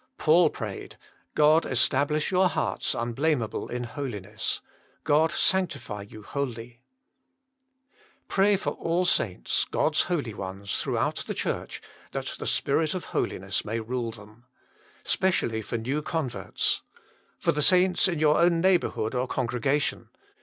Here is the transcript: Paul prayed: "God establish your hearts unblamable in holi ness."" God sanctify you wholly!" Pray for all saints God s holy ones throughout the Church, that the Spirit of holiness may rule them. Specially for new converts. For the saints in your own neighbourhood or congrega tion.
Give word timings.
Paul 0.17 0.49
prayed: 0.49 0.97
"God 1.35 1.63
establish 1.63 2.31
your 2.31 2.49
hearts 2.49 2.95
unblamable 2.95 3.67
in 3.69 3.83
holi 3.83 4.21
ness."" 4.21 4.59
God 5.03 5.31
sanctify 5.31 6.01
you 6.09 6.23
wholly!" 6.23 6.81
Pray 8.27 8.55
for 8.57 8.71
all 8.71 9.05
saints 9.05 9.63
God 9.69 9.93
s 9.93 10.01
holy 10.05 10.33
ones 10.33 10.81
throughout 10.81 11.17
the 11.17 11.35
Church, 11.35 11.83
that 12.13 12.25
the 12.39 12.47
Spirit 12.47 12.95
of 12.95 13.05
holiness 13.13 13.63
may 13.63 13.79
rule 13.79 14.09
them. 14.09 14.45
Specially 15.03 15.61
for 15.61 15.77
new 15.77 16.01
converts. 16.01 16.81
For 17.37 17.51
the 17.51 17.61
saints 17.61 18.07
in 18.07 18.17
your 18.17 18.39
own 18.39 18.59
neighbourhood 18.59 19.13
or 19.13 19.27
congrega 19.27 19.79
tion. 19.79 20.09